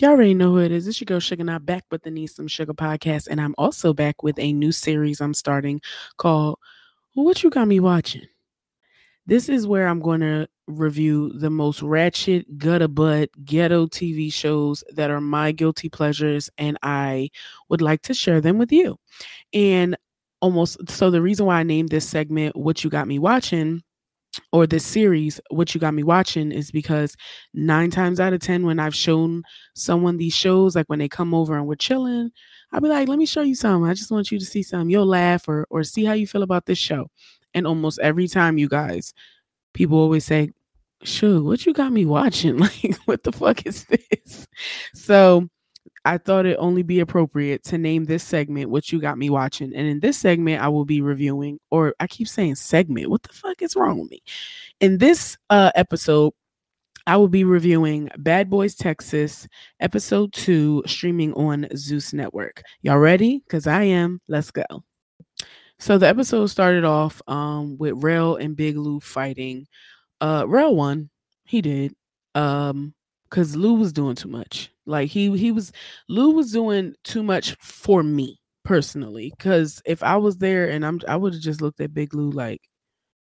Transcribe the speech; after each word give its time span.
Y'all 0.00 0.10
already 0.10 0.32
know 0.32 0.52
who 0.52 0.58
it 0.58 0.70
is. 0.70 0.86
It's 0.86 1.00
your 1.00 1.06
girl 1.06 1.18
Sugar 1.18 1.42
Not 1.42 1.66
back 1.66 1.84
with 1.90 2.04
the 2.04 2.10
Need 2.12 2.28
Some 2.28 2.46
Sugar 2.46 2.72
podcast. 2.72 3.26
And 3.28 3.40
I'm 3.40 3.56
also 3.58 3.92
back 3.92 4.22
with 4.22 4.38
a 4.38 4.52
new 4.52 4.70
series 4.70 5.20
I'm 5.20 5.34
starting 5.34 5.80
called 6.18 6.60
What 7.14 7.42
You 7.42 7.50
Got 7.50 7.66
Me 7.66 7.80
Watching. 7.80 8.22
This 9.26 9.48
is 9.48 9.66
where 9.66 9.88
I'm 9.88 9.98
going 9.98 10.20
to 10.20 10.48
review 10.68 11.32
the 11.32 11.50
most 11.50 11.82
ratchet, 11.82 12.58
gutter 12.58 12.86
butt, 12.86 13.30
ghetto 13.44 13.88
TV 13.88 14.32
shows 14.32 14.84
that 14.94 15.10
are 15.10 15.20
my 15.20 15.50
guilty 15.50 15.88
pleasures, 15.88 16.48
and 16.58 16.78
I 16.84 17.30
would 17.68 17.82
like 17.82 18.02
to 18.02 18.14
share 18.14 18.40
them 18.40 18.56
with 18.56 18.70
you. 18.70 19.00
And 19.52 19.96
almost 20.40 20.78
so, 20.88 21.10
the 21.10 21.20
reason 21.20 21.44
why 21.44 21.58
I 21.58 21.64
named 21.64 21.88
this 21.88 22.08
segment 22.08 22.54
What 22.54 22.84
You 22.84 22.90
Got 22.90 23.08
Me 23.08 23.18
Watching 23.18 23.82
or 24.52 24.66
this 24.66 24.84
series, 24.84 25.40
what 25.50 25.74
you 25.74 25.80
got 25.80 25.94
me 25.94 26.02
watching, 26.02 26.52
is 26.52 26.70
because 26.70 27.16
nine 27.52 27.90
times 27.90 28.18
out 28.18 28.32
of 28.32 28.40
10, 28.40 28.64
when 28.64 28.78
I've 28.78 28.94
shown 28.94 29.42
someone 29.74 30.16
these 30.16 30.34
shows, 30.34 30.74
like 30.74 30.86
when 30.86 30.98
they 30.98 31.08
come 31.08 31.34
over 31.34 31.56
and 31.56 31.66
we're 31.66 31.76
chilling, 31.76 32.30
I'll 32.72 32.80
be 32.80 32.88
like, 32.88 33.08
let 33.08 33.18
me 33.18 33.26
show 33.26 33.42
you 33.42 33.54
something. 33.54 33.88
I 33.88 33.94
just 33.94 34.10
want 34.10 34.30
you 34.30 34.38
to 34.38 34.44
see 34.44 34.62
something. 34.62 34.90
You'll 34.90 35.06
laugh 35.06 35.48
or, 35.48 35.66
or 35.70 35.84
see 35.84 36.04
how 36.04 36.14
you 36.14 36.26
feel 36.26 36.42
about 36.42 36.66
this 36.66 36.78
show. 36.78 37.10
And 37.54 37.66
almost 37.66 37.98
every 38.00 38.28
time, 38.28 38.58
you 38.58 38.68
guys, 38.68 39.12
people 39.74 39.98
always 39.98 40.24
say, 40.24 40.50
Sure, 41.04 41.40
what 41.42 41.64
you 41.64 41.72
got 41.72 41.92
me 41.92 42.04
watching? 42.04 42.58
Like, 42.82 42.96
what 43.04 43.22
the 43.22 43.32
fuck 43.32 43.64
is 43.66 43.84
this? 43.84 44.48
So, 44.94 45.48
I 46.04 46.18
thought 46.18 46.46
it 46.46 46.56
only 46.58 46.82
be 46.82 47.00
appropriate 47.00 47.64
to 47.64 47.78
name 47.78 48.04
this 48.04 48.22
segment 48.22 48.70
what 48.70 48.92
you 48.92 49.00
got 49.00 49.18
me 49.18 49.30
watching. 49.30 49.74
And 49.74 49.86
in 49.86 50.00
this 50.00 50.18
segment, 50.18 50.62
I 50.62 50.68
will 50.68 50.84
be 50.84 51.00
reviewing, 51.00 51.58
or 51.70 51.94
I 52.00 52.06
keep 52.06 52.28
saying 52.28 52.56
segment. 52.56 53.10
What 53.10 53.22
the 53.22 53.32
fuck 53.32 53.62
is 53.62 53.76
wrong 53.76 54.00
with 54.00 54.10
me? 54.10 54.22
In 54.80 54.98
this 54.98 55.36
uh, 55.50 55.70
episode, 55.74 56.32
I 57.06 57.16
will 57.16 57.28
be 57.28 57.44
reviewing 57.44 58.10
Bad 58.18 58.50
Boys 58.50 58.74
Texas, 58.74 59.48
episode 59.80 60.32
two, 60.32 60.82
streaming 60.86 61.32
on 61.34 61.66
Zeus 61.74 62.12
Network. 62.12 62.62
Y'all 62.82 62.98
ready? 62.98 63.38
Because 63.38 63.66
I 63.66 63.84
am. 63.84 64.20
Let's 64.28 64.50
go. 64.50 64.64
So 65.78 65.96
the 65.96 66.08
episode 66.08 66.46
started 66.46 66.84
off 66.84 67.22
um, 67.28 67.78
with 67.78 68.02
Rel 68.02 68.36
and 68.36 68.56
Big 68.56 68.76
Lou 68.76 69.00
fighting. 69.00 69.66
Uh, 70.20 70.44
Rel 70.46 70.74
won. 70.74 71.08
He 71.44 71.62
did. 71.62 71.94
Um, 72.34 72.94
because 73.28 73.56
Lou 73.56 73.74
was 73.74 73.92
doing 73.92 74.14
too 74.14 74.28
much. 74.28 74.70
Like 74.88 75.10
he 75.10 75.36
he 75.36 75.52
was 75.52 75.72
Lou 76.08 76.30
was 76.30 76.52
doing 76.52 76.94
too 77.04 77.22
much 77.22 77.56
for 77.60 78.02
me 78.02 78.40
personally. 78.64 79.32
Cause 79.38 79.82
if 79.86 80.02
I 80.02 80.16
was 80.16 80.38
there 80.38 80.68
and 80.68 80.84
I'm 80.84 81.00
I 81.08 81.16
would 81.16 81.34
have 81.34 81.42
just 81.42 81.60
looked 81.60 81.80
at 81.80 81.94
Big 81.94 82.14
Lou 82.14 82.30
like, 82.30 82.62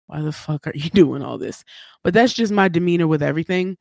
why 0.08 0.22
the 0.22 0.32
fuck 0.32 0.68
are 0.68 0.74
you 0.76 0.90
doing 0.94 1.24
all 1.24 1.38
this? 1.38 1.64
But 2.04 2.14
that's 2.14 2.34
just 2.34 2.54
my 2.54 2.68
demeanor 2.68 3.08
with 3.08 3.24
everything. 3.24 3.78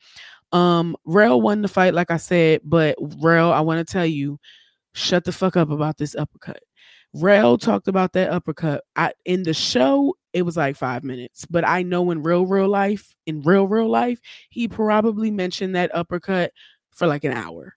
Um, 0.52 0.96
Rel 1.04 1.41
won 1.41 1.62
the 1.62 1.68
fight, 1.68 1.94
like 1.94 2.10
I 2.10 2.16
said, 2.16 2.62
but 2.64 2.96
Rel, 3.20 3.52
I 3.52 3.60
want 3.60 3.86
to 3.86 3.92
tell 3.92 4.06
you, 4.06 4.38
shut 4.94 5.24
the 5.24 5.32
fuck 5.32 5.56
up 5.56 5.70
about 5.70 5.96
this 5.96 6.16
uppercut. 6.16 6.60
Rel 7.14 7.58
talked 7.58 7.88
about 7.88 8.12
that 8.12 8.30
uppercut. 8.30 8.84
I 8.96 9.12
in 9.24 9.42
the 9.42 9.54
show, 9.54 10.16
it 10.32 10.42
was 10.42 10.56
like 10.56 10.76
five 10.76 11.04
minutes. 11.04 11.46
But 11.50 11.66
I 11.66 11.82
know 11.82 12.10
in 12.10 12.22
real, 12.22 12.46
real 12.46 12.68
life, 12.68 13.14
in 13.26 13.42
real, 13.42 13.66
real 13.66 13.88
life, 13.88 14.20
he 14.50 14.68
probably 14.68 15.30
mentioned 15.30 15.74
that 15.74 15.94
uppercut 15.94 16.52
for 17.01 17.06
like 17.06 17.25
an 17.25 17.33
hour 17.33 17.75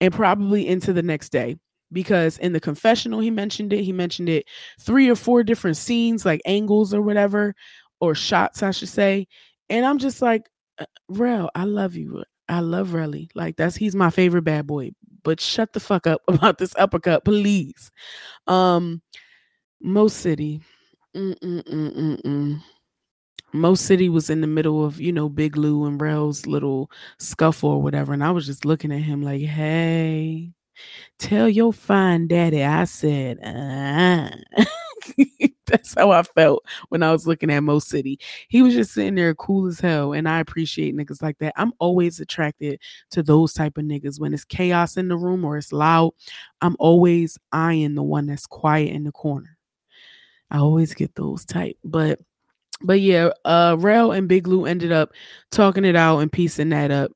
and 0.00 0.14
probably 0.14 0.66
into 0.66 0.92
the 0.92 1.02
next 1.02 1.30
day. 1.30 1.56
Because 1.90 2.38
in 2.38 2.52
the 2.52 2.60
confessional, 2.60 3.18
he 3.18 3.30
mentioned 3.30 3.72
it. 3.72 3.82
He 3.82 3.92
mentioned 3.92 4.28
it 4.28 4.46
three 4.80 5.08
or 5.08 5.16
four 5.16 5.42
different 5.42 5.76
scenes, 5.76 6.24
like 6.24 6.40
angles 6.44 6.94
or 6.94 7.02
whatever, 7.02 7.54
or 8.00 8.14
shots, 8.14 8.62
I 8.62 8.70
should 8.70 8.90
say. 8.90 9.26
And 9.68 9.84
I'm 9.84 9.98
just 9.98 10.22
like, 10.22 10.48
uh, 10.78 10.84
Rel, 11.08 11.50
I 11.54 11.64
love 11.64 11.96
you. 11.96 12.22
I 12.48 12.60
love 12.60 12.90
Relly. 12.90 13.28
Like 13.34 13.56
that's 13.56 13.74
he's 13.74 13.96
my 13.96 14.10
favorite 14.10 14.42
bad 14.42 14.66
boy. 14.66 14.92
But 15.24 15.40
shut 15.40 15.72
the 15.72 15.80
fuck 15.80 16.06
up 16.06 16.20
about 16.28 16.58
this 16.58 16.74
uppercut, 16.78 17.24
please. 17.24 17.90
Um, 18.46 19.02
Mo 19.80 20.06
City. 20.08 20.60
Mm-mm-mm-mm-mm. 21.16 22.60
Mo 23.52 23.74
City 23.74 24.08
was 24.08 24.28
in 24.30 24.40
the 24.40 24.46
middle 24.46 24.84
of, 24.84 25.00
you 25.00 25.12
know, 25.12 25.28
Big 25.28 25.56
Lou 25.56 25.84
and 25.86 26.00
Rel's 26.00 26.46
little 26.46 26.90
scuffle 27.18 27.70
or 27.70 27.82
whatever. 27.82 28.12
And 28.12 28.22
I 28.22 28.30
was 28.30 28.46
just 28.46 28.64
looking 28.64 28.92
at 28.92 29.00
him 29.02 29.22
like, 29.22 29.40
hey, 29.42 30.52
tell 31.18 31.48
your 31.48 31.72
fine 31.72 32.28
daddy 32.28 32.64
I 32.64 32.84
said, 32.84 33.38
uh 33.44 34.30
That's 35.66 35.94
how 35.94 36.10
I 36.12 36.22
felt 36.22 36.64
when 36.90 37.02
I 37.02 37.12
was 37.12 37.26
looking 37.26 37.50
at 37.50 37.62
Mo 37.62 37.78
City. 37.78 38.18
He 38.48 38.62
was 38.62 38.74
just 38.74 38.92
sitting 38.92 39.14
there 39.16 39.34
cool 39.34 39.66
as 39.68 39.80
hell. 39.80 40.12
And 40.14 40.28
I 40.28 40.40
appreciate 40.40 40.96
niggas 40.96 41.22
like 41.22 41.38
that. 41.38 41.54
I'm 41.56 41.72
always 41.78 42.20
attracted 42.20 42.80
to 43.10 43.22
those 43.22 43.52
type 43.52 43.78
of 43.78 43.84
niggas. 43.84 44.20
When 44.20 44.34
it's 44.34 44.44
chaos 44.44 44.96
in 44.96 45.08
the 45.08 45.16
room 45.16 45.44
or 45.44 45.58
it's 45.58 45.72
loud, 45.72 46.12
I'm 46.62 46.76
always 46.78 47.38
eyeing 47.52 47.94
the 47.94 48.02
one 48.02 48.26
that's 48.26 48.46
quiet 48.46 48.92
in 48.92 49.04
the 49.04 49.12
corner. 49.12 49.58
I 50.50 50.58
always 50.58 50.94
get 50.94 51.14
those 51.14 51.44
type. 51.44 51.76
But 51.84 52.20
but 52.80 53.00
yeah, 53.00 53.30
uh 53.44 53.76
Rel 53.78 54.12
and 54.12 54.28
Big 54.28 54.46
Lou 54.46 54.66
ended 54.66 54.92
up 54.92 55.10
talking 55.50 55.84
it 55.84 55.96
out 55.96 56.18
and 56.20 56.32
piecing 56.32 56.70
that 56.70 56.90
up. 56.90 57.10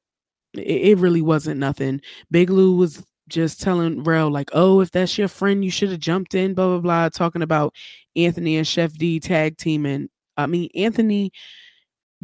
It, 0.54 0.60
it 0.60 0.98
really 0.98 1.22
wasn't 1.22 1.60
nothing. 1.60 2.00
Big 2.30 2.50
Lou 2.50 2.76
was 2.76 3.04
just 3.28 3.60
telling 3.60 4.02
Rel 4.04 4.30
like, 4.30 4.50
"Oh, 4.52 4.80
if 4.80 4.90
that's 4.90 5.16
your 5.18 5.28
friend, 5.28 5.64
you 5.64 5.70
should 5.70 5.90
have 5.90 6.00
jumped 6.00 6.34
in." 6.34 6.54
Blah 6.54 6.68
blah 6.68 6.80
blah, 6.80 7.08
talking 7.08 7.42
about 7.42 7.74
Anthony 8.16 8.56
and 8.56 8.66
Chef 8.66 8.92
D 8.94 9.20
tag 9.20 9.56
teaming. 9.58 10.08
I 10.36 10.46
mean, 10.46 10.70
Anthony 10.74 11.32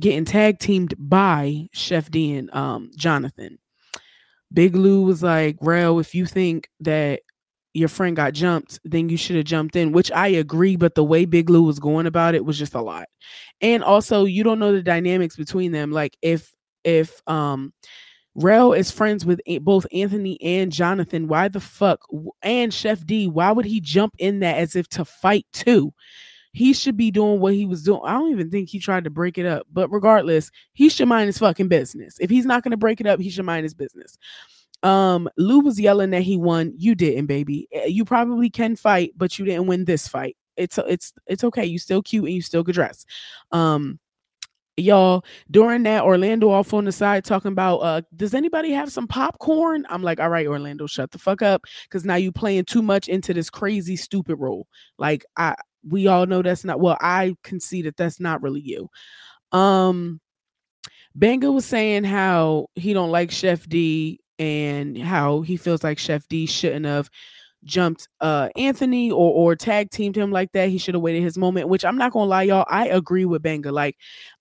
getting 0.01 0.25
tag 0.25 0.59
teamed 0.59 0.95
by 0.99 1.69
Chef 1.73 2.11
D 2.11 2.37
and 2.37 2.53
um, 2.55 2.91
Jonathan. 2.97 3.59
Big 4.53 4.75
Lou 4.75 5.03
was 5.03 5.23
like, 5.23 5.57
"Rel, 5.61 5.99
if 5.99 6.15
you 6.15 6.27
think 6.27 6.69
that 6.81 7.21
your 7.75 7.89
friend 7.89 8.17
got 8.17 8.33
jumped, 8.33 8.81
then 8.85 9.09
you 9.09 9.17
should 9.17 9.37
have 9.37 9.45
jumped 9.45 9.77
in." 9.77 9.93
Which 9.93 10.11
I 10.13 10.29
agree, 10.29 10.77
but 10.77 10.95
the 10.95 11.05
way 11.05 11.25
Big 11.25 11.51
Lou 11.51 11.63
was 11.63 11.79
going 11.79 12.07
about 12.07 12.35
it 12.35 12.45
was 12.45 12.59
just 12.59 12.75
a 12.75 12.83
lot. 12.83 13.09
And 13.61 13.83
also, 13.85 14.25
you 14.25 14.43
don't 14.45 14.59
know 14.59 14.73
the 14.73 14.83
dynamics 14.83 15.37
between 15.37 15.73
them. 15.73 15.93
Like 15.93 16.17
if 16.23 16.55
if 16.85 17.21
um 17.29 17.73
Rel 18.35 18.73
is 18.73 18.91
friends 18.91 19.27
with 19.27 19.41
both 19.63 19.87
Anthony 19.93 20.41
and 20.41 20.71
Jonathan. 20.71 21.27
Why 21.27 21.49
the 21.49 21.61
fuck? 21.61 22.01
And 22.43 22.73
Chef 22.73 23.05
D, 23.05 23.27
why 23.27 23.51
would 23.51 23.65
he 23.65 23.81
jump 23.81 24.15
in 24.19 24.41
that 24.41 24.59
as 24.59 24.77
if 24.77 24.89
to 24.91 25.05
fight 25.05 25.45
too? 25.53 25.93
He 26.53 26.73
should 26.73 26.97
be 26.97 27.11
doing 27.11 27.41
what 27.41 27.55
he 27.55 27.67
was 27.67 27.83
doing. 27.83 28.01
I 28.05 28.13
don't 28.13 28.31
even 28.31 28.51
think 28.51 28.69
he 28.69 28.79
tried 28.79 29.05
to 29.05 29.11
break 29.11 29.39
it 29.39 29.47
up. 29.47 29.67
But 29.73 29.89
regardless, 29.91 30.51
he 30.73 30.89
should 30.89 31.09
mind 31.09 31.27
his 31.27 31.39
fucking 31.39 31.69
business. 31.69 32.17
If 32.21 32.31
he's 32.31 32.47
not 32.47 32.63
going 32.63 32.71
to 32.71 32.77
break 32.77 33.01
it 33.01 33.07
up, 33.07 33.21
he 33.21 33.31
should 33.31 33.45
mind 33.45 33.65
his 33.65 33.75
business. 33.75 34.17
Um, 34.83 35.29
Lou 35.37 35.61
was 35.61 35.81
yelling 35.81 36.11
that 36.11 36.23
he 36.23 36.37
won. 36.37 36.73
You 36.77 36.95
didn't, 36.95 37.27
baby. 37.27 37.69
Eh, 37.73 37.87
you 37.87 38.05
probably 38.05 38.51
can 38.51 38.77
fight, 38.77 39.13
but 39.17 39.39
you 39.39 39.45
didn't 39.45 39.67
win 39.67 39.85
this 39.85 40.07
fight. 40.07 40.37
It's 40.57 40.79
it's 40.79 41.13
it's 41.27 41.45
okay. 41.45 41.65
You 41.65 41.79
still 41.79 42.03
cute 42.03 42.25
and 42.25 42.35
you 42.35 42.43
still 42.43 42.63
good 42.63 42.75
dress. 42.75 43.05
Um, 43.53 43.99
y'all 44.79 45.25
during 45.51 45.83
that 45.83 46.05
orlando 46.05 46.51
off 46.51 46.73
on 46.73 46.85
the 46.85 46.93
side 46.93 47.25
talking 47.25 47.53
about 47.53 47.79
uh 47.79 48.01
does 48.17 48.35
anybody 48.35 48.71
have 48.71 48.93
some 48.93 49.07
popcorn 49.07 49.85
i'm 49.91 50.03
like 50.03 50.21
all 50.21 50.29
right 50.29 50.47
orlando 50.47 50.87
shut 50.87 51.11
the 51.11 51.19
fuck 51.19 51.43
up 51.43 51.65
because 51.85 52.05
now 52.05 52.15
you 52.15 52.31
playing 52.31 52.65
too 52.65 52.83
much 52.83 53.09
into 53.09 53.35
this 53.35 53.51
crazy 53.51 53.97
stupid 53.97 54.37
role 54.37 54.67
like 54.99 55.25
i 55.37 55.55
we 55.89 56.07
all 56.07 56.27
know 56.27 56.43
that's 56.43 56.65
not 56.65 56.81
well 56.81 56.97
i 57.01 57.35
can 57.43 57.61
see 57.61 57.83
that 57.83 57.97
that's 57.97 58.21
not 58.21 58.43
really 58.43 58.61
you 58.61 58.89
um 59.53 60.21
Banga 61.15 61.51
was 61.51 61.65
saying 61.65 62.05
how 62.05 62.67
he 62.77 62.93
don't 62.93 63.11
like 63.11 63.33
chef 63.33 63.69
d 63.69 64.21
and 64.39 64.97
how 64.99 65.41
he 65.43 65.57
feels 65.57 65.83
like 65.83 65.99
chef 65.99 66.27
d 66.29 66.47
shouldn't 66.47 66.87
have 66.87 67.11
jumped 67.65 68.09
uh 68.21 68.49
Anthony 68.57 69.11
or 69.11 69.33
or 69.33 69.57
tag 69.57 69.91
teamed 69.91 70.17
him 70.17 70.31
like 70.31 70.53
that. 70.53 70.69
He 70.69 70.79
should 70.79 70.95
have 70.95 71.03
waited 71.03 71.23
his 71.23 71.37
moment, 71.39 71.69
which 71.69 71.85
I'm 71.85 71.99
not 71.99 72.13
gonna 72.13 72.27
lie, 72.27 72.45
y'all. 72.45 72.67
I 72.69 72.89
agree 72.89 73.25
with 73.25 73.43
Banga. 73.43 73.73
Like 73.73 73.97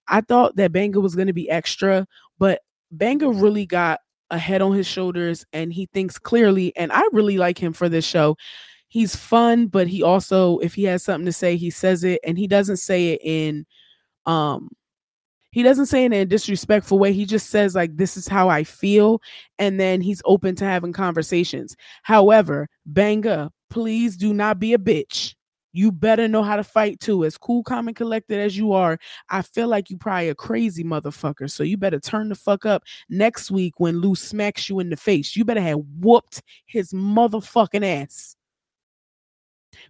I 0.07 0.21
thought 0.21 0.55
that 0.55 0.71
Banga 0.71 0.99
was 0.99 1.15
to 1.15 1.33
be 1.33 1.49
extra, 1.49 2.07
but 2.39 2.61
Banga 2.91 3.29
really 3.29 3.65
got 3.65 3.99
a 4.29 4.37
head 4.37 4.61
on 4.61 4.73
his 4.73 4.87
shoulders 4.87 5.45
and 5.53 5.71
he 5.71 5.87
thinks 5.93 6.19
clearly. 6.19 6.75
And 6.75 6.91
I 6.91 7.03
really 7.11 7.37
like 7.37 7.57
him 7.57 7.73
for 7.73 7.89
this 7.89 8.05
show. 8.05 8.37
He's 8.89 9.15
fun, 9.15 9.67
but 9.67 9.87
he 9.87 10.03
also, 10.03 10.59
if 10.59 10.73
he 10.73 10.83
has 10.85 11.03
something 11.03 11.25
to 11.25 11.33
say, 11.33 11.57
he 11.57 11.69
says 11.69 12.03
it 12.03 12.21
and 12.23 12.37
he 12.37 12.47
doesn't 12.47 12.77
say 12.77 13.13
it 13.13 13.21
in, 13.23 13.65
um, 14.25 14.69
he 15.51 15.63
doesn't 15.63 15.87
say 15.87 16.03
it 16.03 16.07
in 16.07 16.13
a 16.13 16.25
disrespectful 16.25 16.99
way. 16.99 17.13
He 17.13 17.25
just 17.25 17.49
says, 17.49 17.75
like, 17.75 17.95
this 17.95 18.17
is 18.17 18.27
how 18.27 18.49
I 18.49 18.63
feel. 18.63 19.21
And 19.59 19.79
then 19.79 20.01
he's 20.01 20.21
open 20.25 20.55
to 20.55 20.65
having 20.65 20.93
conversations. 20.93 21.75
However, 22.03 22.67
Banga, 22.85 23.51
please 23.69 24.17
do 24.17 24.33
not 24.33 24.59
be 24.59 24.73
a 24.73 24.77
bitch 24.77 25.35
you 25.77 25.91
better 25.91 26.27
know 26.27 26.41
how 26.41 26.55
to 26.55 26.63
fight 26.63 26.99
too. 26.99 27.23
As 27.23 27.37
cool, 27.37 27.63
calm, 27.63 27.87
and 27.87 27.95
collected 27.95 28.39
as 28.39 28.57
you 28.57 28.73
are, 28.73 28.97
I 29.29 29.43
feel 29.43 29.67
like 29.67 29.89
you 29.89 29.97
probably 29.97 30.29
a 30.29 30.35
crazy 30.35 30.83
motherfucker. 30.83 31.49
So 31.51 31.63
you 31.63 31.77
better 31.77 31.99
turn 31.99 32.29
the 32.29 32.35
fuck 32.35 32.65
up 32.65 32.83
next 33.09 33.51
week 33.51 33.75
when 33.77 33.99
Lou 33.99 34.15
smacks 34.15 34.69
you 34.69 34.79
in 34.79 34.89
the 34.89 34.97
face. 34.97 35.35
You 35.35 35.45
better 35.45 35.61
have 35.61 35.79
whooped 35.99 36.41
his 36.65 36.93
motherfucking 36.93 37.85
ass. 37.85 38.36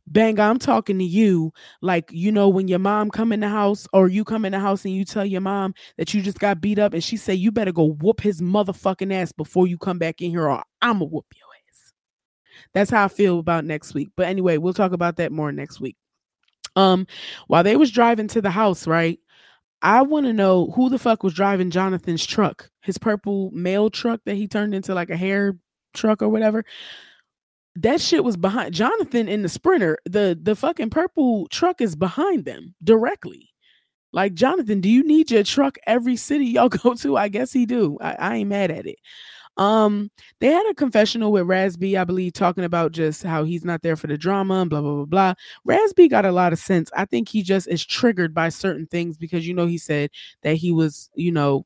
Bang, 0.07 0.39
I'm 0.39 0.59
talking 0.59 0.97
to 0.99 1.03
you 1.03 1.51
like 1.81 2.09
you 2.11 2.31
know 2.31 2.49
when 2.49 2.67
your 2.67 2.79
mom 2.79 3.09
come 3.09 3.31
in 3.31 3.39
the 3.39 3.49
house 3.49 3.87
or 3.93 4.07
you 4.07 4.23
come 4.23 4.45
in 4.45 4.51
the 4.51 4.59
house 4.59 4.85
and 4.85 4.93
you 4.93 5.05
tell 5.05 5.25
your 5.25 5.41
mom 5.41 5.73
that 5.97 6.13
you 6.13 6.21
just 6.21 6.39
got 6.39 6.61
beat 6.61 6.79
up 6.79 6.93
and 6.93 7.03
she 7.03 7.17
say 7.17 7.33
you 7.33 7.51
better 7.51 7.71
go 7.71 7.93
whoop 7.93 8.21
his 8.21 8.41
motherfucking 8.41 9.13
ass 9.13 9.31
before 9.31 9.67
you 9.67 9.77
come 9.77 9.97
back 9.97 10.21
in 10.21 10.31
here 10.31 10.49
or 10.49 10.63
I'ma 10.81 11.05
whoop 11.05 11.25
your 11.35 11.47
ass. 11.69 11.93
That's 12.73 12.91
how 12.91 13.05
I 13.05 13.07
feel 13.07 13.39
about 13.39 13.65
next 13.65 13.93
week. 13.93 14.09
But 14.15 14.27
anyway, 14.27 14.57
we'll 14.57 14.73
talk 14.73 14.91
about 14.91 15.17
that 15.17 15.31
more 15.31 15.51
next 15.51 15.79
week. 15.79 15.97
Um, 16.75 17.07
while 17.47 17.63
they 17.63 17.75
was 17.75 17.91
driving 17.91 18.27
to 18.29 18.41
the 18.41 18.51
house, 18.51 18.87
right? 18.87 19.19
I 19.81 20.01
want 20.01 20.25
to 20.25 20.33
know 20.33 20.71
who 20.71 20.89
the 20.89 20.99
fuck 20.99 21.23
was 21.23 21.33
driving 21.33 21.69
Jonathan's 21.69 22.25
truck, 22.25 22.69
his 22.81 22.97
purple 22.97 23.51
mail 23.51 23.89
truck 23.89 24.21
that 24.25 24.35
he 24.35 24.47
turned 24.47 24.73
into 24.73 24.93
like 24.95 25.09
a 25.09 25.17
hair 25.17 25.55
truck 25.93 26.21
or 26.21 26.29
whatever 26.29 26.63
that 27.81 28.01
shit 28.01 28.23
was 28.23 28.37
behind 28.37 28.73
Jonathan 28.73 29.27
in 29.27 29.43
the 29.43 29.49
sprinter. 29.49 29.97
The 30.05 30.37
the 30.41 30.55
fucking 30.55 30.89
purple 30.89 31.47
truck 31.47 31.81
is 31.81 31.95
behind 31.95 32.45
them 32.45 32.75
directly. 32.83 33.49
Like 34.13 34.33
Jonathan, 34.33 34.81
do 34.81 34.89
you 34.89 35.03
need 35.03 35.29
your 35.29 35.43
truck 35.43 35.77
every 35.85 36.15
city 36.15 36.45
y'all 36.45 36.69
go 36.69 36.95
to? 36.95 37.17
I 37.17 37.27
guess 37.27 37.53
he 37.53 37.65
do. 37.65 37.97
I, 38.01 38.13
I 38.13 38.35
ain't 38.37 38.49
mad 38.49 38.71
at 38.71 38.87
it. 38.87 38.97
Um, 39.57 40.11
they 40.39 40.47
had 40.47 40.69
a 40.69 40.75
confessional 40.75 41.31
with 41.31 41.47
Raz 41.47 41.77
I 41.81 42.03
believe, 42.03 42.33
talking 42.33 42.63
about 42.63 42.91
just 42.91 43.23
how 43.23 43.43
he's 43.43 43.65
not 43.65 43.81
there 43.81 43.95
for 43.95 44.07
the 44.07 44.17
drama 44.17 44.61
and 44.61 44.69
blah 44.69 44.81
blah 44.81 44.95
blah 44.95 45.05
blah. 45.05 45.33
Raz 45.65 45.93
got 46.09 46.25
a 46.25 46.31
lot 46.31 46.53
of 46.53 46.59
sense. 46.59 46.89
I 46.95 47.05
think 47.05 47.29
he 47.29 47.43
just 47.43 47.67
is 47.67 47.85
triggered 47.85 48.33
by 48.33 48.49
certain 48.49 48.87
things 48.87 49.17
because 49.17 49.47
you 49.47 49.53
know 49.53 49.65
he 49.65 49.77
said 49.77 50.11
that 50.43 50.55
he 50.55 50.71
was, 50.71 51.09
you 51.15 51.31
know, 51.31 51.65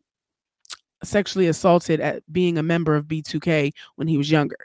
sexually 1.04 1.48
assaulted 1.48 2.00
at 2.00 2.24
being 2.32 2.58
a 2.58 2.64
member 2.64 2.96
of 2.96 3.06
B2K 3.06 3.72
when 3.96 4.08
he 4.08 4.18
was 4.18 4.32
younger. 4.32 4.58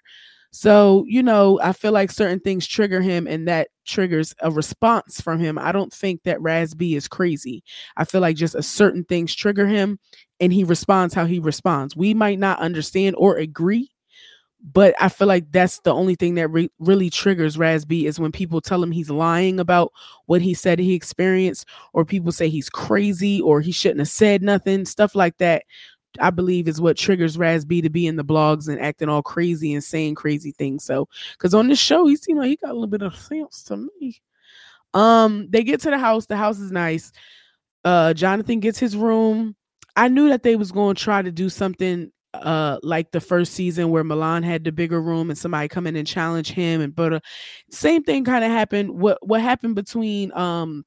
So, 0.58 1.04
you 1.06 1.22
know, 1.22 1.60
I 1.62 1.74
feel 1.74 1.92
like 1.92 2.10
certain 2.10 2.40
things 2.40 2.66
trigger 2.66 3.02
him 3.02 3.26
and 3.26 3.46
that 3.46 3.68
triggers 3.84 4.34
a 4.40 4.50
response 4.50 5.20
from 5.20 5.38
him. 5.38 5.58
I 5.58 5.70
don't 5.70 5.92
think 5.92 6.22
that 6.22 6.40
Raz 6.40 6.74
is 6.80 7.08
crazy. 7.08 7.62
I 7.98 8.06
feel 8.06 8.22
like 8.22 8.36
just 8.36 8.54
a 8.54 8.62
certain 8.62 9.04
things 9.04 9.34
trigger 9.34 9.66
him 9.66 9.98
and 10.40 10.54
he 10.54 10.64
responds 10.64 11.12
how 11.12 11.26
he 11.26 11.40
responds. 11.40 11.94
We 11.94 12.14
might 12.14 12.38
not 12.38 12.58
understand 12.58 13.16
or 13.18 13.36
agree, 13.36 13.90
but 14.72 14.94
I 14.98 15.10
feel 15.10 15.28
like 15.28 15.52
that's 15.52 15.80
the 15.80 15.92
only 15.92 16.14
thing 16.14 16.36
that 16.36 16.48
re- 16.48 16.70
really 16.78 17.10
triggers 17.10 17.58
Raz 17.58 17.84
is 17.90 18.18
when 18.18 18.32
people 18.32 18.62
tell 18.62 18.82
him 18.82 18.92
he's 18.92 19.10
lying 19.10 19.60
about 19.60 19.92
what 20.24 20.40
he 20.40 20.54
said 20.54 20.78
he 20.78 20.94
experienced, 20.94 21.68
or 21.92 22.06
people 22.06 22.32
say 22.32 22.48
he's 22.48 22.70
crazy 22.70 23.42
or 23.42 23.60
he 23.60 23.72
shouldn't 23.72 24.00
have 24.00 24.08
said 24.08 24.40
nothing, 24.40 24.86
stuff 24.86 25.14
like 25.14 25.36
that 25.36 25.64
I 26.20 26.30
believe 26.30 26.68
is 26.68 26.80
what 26.80 26.96
triggers 26.96 27.38
Raz 27.38 27.64
B 27.64 27.80
to 27.82 27.90
be 27.90 28.06
in 28.06 28.16
the 28.16 28.24
blogs 28.24 28.68
and 28.68 28.80
acting 28.80 29.08
all 29.08 29.22
crazy 29.22 29.72
and 29.74 29.82
saying 29.82 30.14
crazy 30.14 30.52
things. 30.52 30.84
So, 30.84 31.08
because 31.32 31.54
on 31.54 31.68
this 31.68 31.78
show, 31.78 32.06
he 32.06 32.16
seemed 32.16 32.38
like 32.38 32.48
he 32.48 32.56
got 32.56 32.70
a 32.70 32.74
little 32.74 32.86
bit 32.86 33.02
of 33.02 33.16
sense 33.16 33.62
to 33.64 33.76
me. 33.76 34.20
Um, 34.94 35.48
they 35.50 35.62
get 35.62 35.80
to 35.82 35.90
the 35.90 35.98
house. 35.98 36.26
The 36.26 36.36
house 36.36 36.58
is 36.58 36.72
nice. 36.72 37.12
Uh, 37.84 38.14
Jonathan 38.14 38.60
gets 38.60 38.78
his 38.78 38.96
room. 38.96 39.54
I 39.94 40.08
knew 40.08 40.28
that 40.28 40.42
they 40.42 40.56
was 40.56 40.72
going 40.72 40.96
to 40.96 41.02
try 41.02 41.22
to 41.22 41.32
do 41.32 41.48
something 41.48 42.10
uh 42.34 42.78
like 42.82 43.10
the 43.12 43.20
first 43.20 43.54
season 43.54 43.88
where 43.88 44.04
Milan 44.04 44.42
had 44.42 44.62
the 44.64 44.72
bigger 44.72 45.00
room 45.00 45.30
and 45.30 45.38
somebody 45.38 45.68
come 45.68 45.86
in 45.86 45.96
and 45.96 46.06
challenge 46.06 46.50
him 46.50 46.82
and 46.82 46.94
but 46.94 47.22
same 47.70 48.02
thing 48.02 48.24
kind 48.24 48.44
of 48.44 48.50
happened 48.50 48.90
what 48.90 49.16
what 49.26 49.40
happened 49.40 49.74
between 49.74 50.30
um 50.36 50.84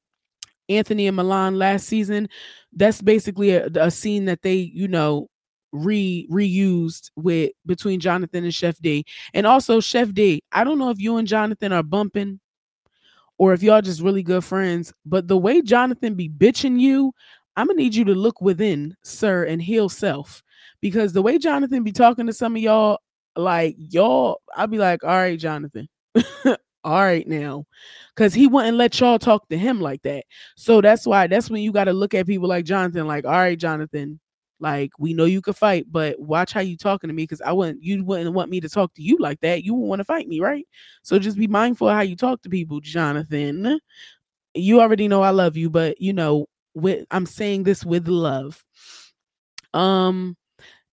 Anthony 0.70 1.08
and 1.08 1.18
Milan 1.18 1.58
last 1.58 1.88
season. 1.88 2.30
That's 2.74 3.02
basically 3.02 3.52
a, 3.52 3.68
a 3.76 3.92
scene 3.92 4.26
that 4.26 4.42
they, 4.42 4.56
you 4.56 4.88
know, 4.88 5.28
re 5.72 6.28
reused 6.32 7.12
with 7.16 7.52
between 7.66 8.00
Jonathan 8.00 8.44
and 8.44 8.54
Chef 8.54 8.78
D. 8.80 9.06
And 9.34 9.46
also 9.46 9.80
Chef 9.80 10.14
D. 10.14 10.42
I 10.52 10.64
don't 10.64 10.80
know 10.80 10.90
if 10.90 11.00
you 11.00 11.18
and 11.18 11.28
Jonathan 11.28 11.74
are 11.74 11.84
bumping 11.84 12.40
or 13.38 13.54
if 13.54 13.64
y'all 13.64 13.82
just 13.82 14.02
really 14.02 14.22
good 14.22 14.44
friends, 14.44 14.94
but 15.06 15.28
the 15.28 15.38
way 15.38 15.62
Jonathan 15.62 16.14
be 16.14 16.30
bitching 16.30 16.80
you, 16.80 17.14
I'm 17.56 17.68
gonna 17.68 17.78
need 17.78 17.96
you 17.96 18.06
to 18.06 18.14
look 18.14 18.42
within, 18.42 18.96
sir, 19.04 19.46
and 19.46 19.62
heal 19.62 19.90
self. 19.90 20.44
Because 20.82 21.14
the 21.14 21.22
way 21.22 21.38
Jonathan 21.38 21.84
be 21.84 21.92
talking 21.92 22.28
to 22.28 22.34
some 22.34 22.56
of 22.56 22.62
y'all, 22.62 23.00
like 23.36 23.76
y'all, 23.78 24.42
I'll 24.56 24.68
be 24.68 24.78
like, 24.78 25.04
all 25.04 25.10
right, 25.10 25.40
Jonathan. 25.40 25.88
all 26.84 27.02
right 27.02 27.28
now 27.28 27.66
because 28.16 28.34
he 28.34 28.48
wouldn't 28.48 28.78
let 28.78 29.00
y'all 29.00 29.20
talk 29.20 29.48
to 29.50 29.58
him 29.58 29.82
like 29.82 30.02
that. 30.04 30.26
So 30.56 30.82
that's 30.82 31.06
why 31.06 31.28
that's 31.28 31.50
when 31.50 31.62
you 31.62 31.72
got 31.72 31.86
to 31.86 31.94
look 31.94 32.14
at 32.14 32.28
people 32.28 32.48
like 32.48 32.66
jonathan 32.66 33.08
like 33.08 33.26
all 33.26 33.32
right 33.32 33.60
jonathan 33.60 34.20
like 34.60 34.92
we 35.00 35.14
know 35.14 35.26
you 35.26 35.42
could 35.42 35.56
fight 35.56 35.86
but 35.90 36.20
watch 36.20 36.52
how 36.52 36.60
you 36.60 36.76
talking 36.76 37.08
to 37.08 37.14
me 37.14 37.24
because 37.24 37.42
i 37.42 37.52
wouldn't 37.52 37.82
you 37.82 38.04
wouldn't 38.04 38.34
want 38.34 38.50
me 38.50 38.60
to 38.60 38.70
talk 38.70 38.94
to 38.94 39.02
you 39.02 39.18
like 39.20 39.40
that. 39.40 39.64
You 39.64 39.74
wouldn't 39.74 39.90
want 39.90 40.00
to 40.02 40.06
fight 40.06 40.28
me 40.28 40.40
right? 40.40 40.68
So 41.02 41.20
just 41.20 41.38
be 41.38 41.48
mindful 41.48 41.90
of 41.90 41.96
how 41.96 42.02
you 42.02 42.16
talk 42.16 42.42
to 42.42 42.50
people 42.50 42.80
jonathan. 42.82 43.80
You 44.54 44.82
already 44.82 45.08
know 45.08 45.22
i 45.22 45.30
love 45.30 45.56
you 45.58 45.70
but 45.70 46.02
you 46.02 46.14
know 46.14 46.48
with 46.74 47.06
i'm 47.12 47.26
saying 47.26 47.64
this 47.64 47.86
with 47.86 48.08
love. 48.08 48.64
Um 49.74 50.36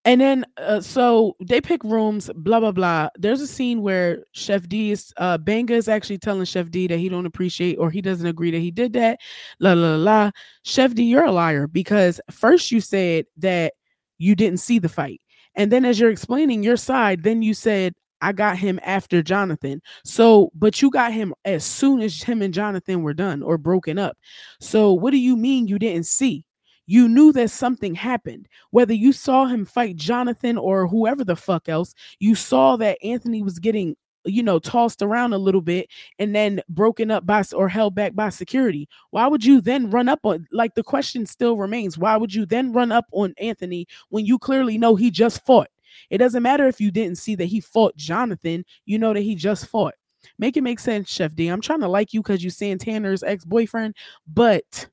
and 0.07 0.21
then, 0.21 0.47
uh, 0.57 0.81
so 0.81 1.37
they 1.45 1.61
pick 1.61 1.85
rooms, 1.85 2.31
blah 2.37 2.61
blah 2.61 2.73
blah. 2.73 3.09
There's 3.19 3.43
a 3.43 3.47
scene 3.47 3.83
where 3.83 4.25
Chef 4.33 4.69
D 4.69 4.93
is, 4.93 5.13
uh, 5.19 5.37
Banga 5.39 5.75
is 5.75 5.89
actually 5.89 6.19
telling 6.19 6.47
Chef 6.47 6.71
D 6.71 6.87
that 6.87 6.99
he 6.99 7.09
don't 7.11 7.27
appreciate 7.27 7.77
or 7.77 7.91
he 7.91 8.01
doesn't 8.01 8.27
agree 8.27 8.53
that 8.53 8.61
he 8.61 8.71
did 8.71 8.95
that. 8.95 9.21
La 9.61 9.75
la 9.75 9.97
la. 9.97 10.31
Chef 10.63 10.95
D, 10.95 11.03
you're 11.05 11.25
a 11.25 11.33
liar 11.33 11.67
because 11.67 12.21
first 12.31 12.71
you 12.73 12.81
said 12.81 13.27
that 13.39 13.75
you 14.19 14.35
didn't 14.37 14.61
see 14.61 14.79
the 14.79 14.89
fight, 14.89 15.21
and 15.57 15.73
then 15.73 15.85
as 15.85 16.01
you're 16.01 16.11
explaining 16.11 16.63
your 16.63 16.77
side, 16.79 17.23
then 17.25 17.43
you 17.43 17.53
said 17.55 17.95
I 18.23 18.33
got 18.33 18.59
him 18.59 18.81
after 18.83 19.23
Jonathan. 19.23 19.83
So, 20.05 20.51
but 20.55 20.81
you 20.81 20.91
got 20.91 21.13
him 21.13 21.35
as 21.45 21.65
soon 21.65 22.01
as 22.01 22.23
him 22.23 22.43
and 22.43 22.55
Jonathan 22.55 23.03
were 23.03 23.15
done 23.15 23.43
or 23.43 23.59
broken 23.59 23.99
up. 23.99 24.17
So, 24.61 24.93
what 24.95 25.11
do 25.11 25.19
you 25.19 25.37
mean 25.37 25.69
you 25.69 25.79
didn't 25.79 26.07
see? 26.07 26.46
You 26.87 27.09
knew 27.09 27.33
that 27.33 27.51
something 27.51 27.95
happened. 27.95 28.49
Whether 28.71 28.95
you 28.95 29.13
saw 29.13 29.47
him 29.47 29.65
fight 29.65 29.97
Jonathan 29.97 30.57
or 30.57 30.87
whoever 30.87 31.25
the 31.25 31.37
fuck 31.37 31.69
else, 31.69 31.95
you 32.21 32.35
saw 32.35 32.77
that 32.77 32.99
Anthony 33.03 33.43
was 33.43 33.59
getting 33.59 33.97
you 34.27 34.43
know 34.43 34.59
tossed 34.59 35.03
around 35.03 35.33
a 35.33 35.39
little 35.39 35.61
bit 35.61 35.89
and 36.19 36.35
then 36.35 36.61
broken 36.69 37.11
up 37.11 37.25
by 37.25 37.43
or 37.55 37.69
held 37.69 37.95
back 37.95 38.15
by 38.15 38.29
security. 38.29 38.89
Why 39.11 39.27
would 39.27 39.45
you 39.45 39.61
then 39.61 39.91
run 39.91 40.09
up 40.09 40.21
on 40.25 40.47
like 40.53 40.75
the 40.75 40.83
question 40.83 41.27
still 41.27 41.57
remains 41.57 41.97
why 41.97 42.17
would 42.17 42.35
you 42.35 42.45
then 42.45 42.73
run 42.73 42.93
up 42.93 43.07
on 43.13 43.35
anthony 43.39 43.87
when 44.11 44.27
you 44.27 44.39
clearly 44.39 44.79
know 44.79 44.97
he 44.97 45.11
just 45.11 45.45
fought? 45.47 45.69
It 46.11 46.19
doesn't 46.19 46.43
matter 46.43 46.67
if 46.67 46.81
you 46.81 46.91
didn't 46.91 47.19
see 47.19 47.35
that 47.37 47.47
he 47.47 47.61
fought 47.61 47.97
jonathan 47.97 48.65
you 48.85 48.99
know 48.99 49.15
that 49.15 49.21
he 49.21 49.35
just 49.35 49.67
fought. 49.67 49.95
Make 50.39 50.57
it 50.57 50.63
make 50.63 50.81
sense 50.81 51.09
chef 51.09 51.35
d. 51.35 51.49
I'm 51.49 51.61
trying 51.61 51.81
to 51.81 51.89
like 51.89 52.13
you 52.13 52.21
because 52.21 52.43
you're 52.43 52.51
Santana's 52.51 53.23
ex-boyfriend 53.23 53.95
but 54.27 54.89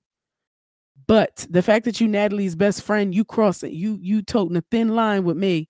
but 1.07 1.45
the 1.49 1.61
fact 1.61 1.85
that 1.85 1.99
you 1.99 2.07
Natalie's 2.07 2.55
best 2.55 2.81
friend, 2.81 3.13
you 3.13 3.25
cross 3.25 3.63
it, 3.63 3.71
you 3.71 3.97
you 4.01 4.21
toting 4.21 4.57
a 4.57 4.63
thin 4.71 4.89
line 4.89 5.23
with 5.23 5.37
me. 5.37 5.69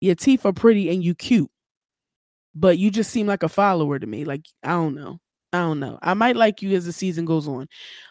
Your 0.00 0.14
teeth 0.14 0.46
are 0.46 0.52
pretty 0.52 0.90
and 0.90 1.04
you 1.04 1.14
cute, 1.14 1.50
but 2.54 2.78
you 2.78 2.90
just 2.90 3.10
seem 3.10 3.26
like 3.26 3.42
a 3.42 3.48
follower 3.48 3.98
to 3.98 4.06
me. 4.06 4.24
Like 4.24 4.46
I 4.62 4.70
don't 4.70 4.94
know. 4.94 5.20
I 5.52 5.58
don't 5.58 5.80
know. 5.80 5.98
I 6.00 6.14
might 6.14 6.36
like 6.36 6.62
you 6.62 6.76
as 6.76 6.84
the 6.84 6.92
season 6.92 7.24
goes 7.24 7.48
on. 7.48 7.66